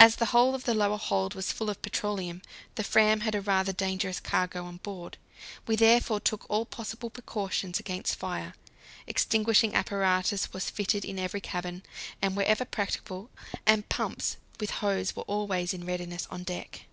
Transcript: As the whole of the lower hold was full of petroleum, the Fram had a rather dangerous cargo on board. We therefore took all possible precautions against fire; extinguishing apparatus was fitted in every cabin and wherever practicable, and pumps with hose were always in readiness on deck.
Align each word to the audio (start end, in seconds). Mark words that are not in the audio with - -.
As 0.00 0.16
the 0.16 0.24
whole 0.34 0.56
of 0.56 0.64
the 0.64 0.74
lower 0.74 0.98
hold 0.98 1.34
was 1.36 1.52
full 1.52 1.70
of 1.70 1.80
petroleum, 1.80 2.42
the 2.74 2.82
Fram 2.82 3.20
had 3.20 3.36
a 3.36 3.40
rather 3.40 3.72
dangerous 3.72 4.18
cargo 4.18 4.64
on 4.64 4.78
board. 4.78 5.16
We 5.68 5.76
therefore 5.76 6.18
took 6.18 6.44
all 6.50 6.66
possible 6.66 7.08
precautions 7.08 7.78
against 7.78 8.16
fire; 8.16 8.54
extinguishing 9.06 9.72
apparatus 9.72 10.52
was 10.52 10.70
fitted 10.70 11.04
in 11.04 11.20
every 11.20 11.40
cabin 11.40 11.84
and 12.20 12.34
wherever 12.34 12.64
practicable, 12.64 13.30
and 13.64 13.88
pumps 13.88 14.38
with 14.58 14.70
hose 14.70 15.14
were 15.14 15.22
always 15.28 15.72
in 15.72 15.86
readiness 15.86 16.26
on 16.32 16.42
deck. 16.42 16.86